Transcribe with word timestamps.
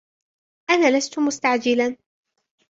أنا 0.69 0.97
لست 0.97 1.19
مستعجلاً. 1.19 1.97